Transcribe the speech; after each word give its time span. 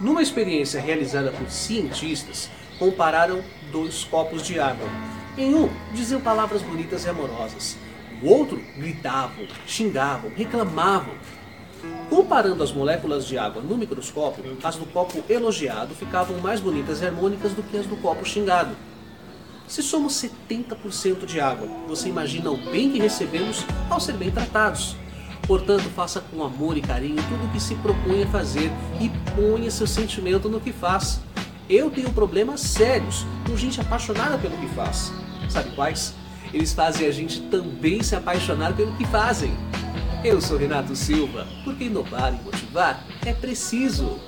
Numa 0.00 0.22
experiência 0.22 0.80
realizada 0.80 1.32
por 1.32 1.50
cientistas, 1.50 2.50
compararam 2.78 3.42
dois 3.72 4.04
copos 4.04 4.42
de 4.42 4.60
água. 4.60 4.86
Em 5.38 5.54
um, 5.54 5.70
diziam 5.92 6.20
palavras 6.20 6.62
bonitas 6.62 7.04
e 7.04 7.08
amorosas. 7.08 7.76
O 8.22 8.28
outro, 8.28 8.62
gritavam, 8.76 9.46
xingavam, 9.66 10.30
reclamavam. 10.34 11.14
Comparando 12.08 12.62
as 12.62 12.72
moléculas 12.72 13.26
de 13.26 13.36
água 13.36 13.62
no 13.62 13.76
microscópio, 13.76 14.56
as 14.62 14.76
do 14.76 14.86
copo 14.86 15.22
elogiado 15.28 15.94
ficavam 15.94 16.38
mais 16.38 16.60
bonitas 16.60 17.00
e 17.00 17.06
harmônicas 17.06 17.52
do 17.52 17.62
que 17.62 17.76
as 17.76 17.86
do 17.86 17.96
copo 17.96 18.24
xingado. 18.24 18.76
Se 19.66 19.82
somos 19.82 20.14
70% 20.14 21.26
de 21.26 21.40
água, 21.40 21.68
você 21.88 22.08
imagina 22.08 22.50
o 22.50 22.56
bem 22.56 22.92
que 22.92 22.98
recebemos 22.98 23.64
ao 23.90 23.98
ser 23.98 24.12
bem 24.12 24.30
tratados. 24.30 24.96
Portanto, 25.46 25.84
faça 25.94 26.20
com 26.20 26.42
amor 26.42 26.76
e 26.76 26.82
carinho 26.82 27.22
tudo 27.28 27.44
o 27.44 27.48
que 27.50 27.60
se 27.60 27.74
propõe 27.76 28.24
a 28.24 28.26
fazer 28.26 28.70
e 29.00 29.08
ponha 29.34 29.70
seu 29.70 29.86
sentimento 29.86 30.48
no 30.48 30.60
que 30.60 30.72
faz. 30.72 31.20
Eu 31.68 31.90
tenho 31.90 32.12
problemas 32.12 32.60
sérios 32.60 33.24
com 33.46 33.56
gente 33.56 33.80
apaixonada 33.80 34.38
pelo 34.38 34.56
que 34.56 34.68
faz. 34.68 35.12
Sabe 35.48 35.70
quais? 35.74 36.14
Eles 36.52 36.72
fazem 36.72 37.06
a 37.06 37.12
gente 37.12 37.40
também 37.42 38.02
se 38.02 38.16
apaixonar 38.16 38.74
pelo 38.74 38.92
que 38.96 39.04
fazem. 39.06 39.56
Eu 40.24 40.40
sou 40.40 40.56
Renato 40.56 40.96
Silva, 40.96 41.46
porque 41.64 41.84
inovar 41.84 42.34
e 42.34 42.44
motivar 42.44 43.04
é 43.24 43.32
preciso. 43.32 44.18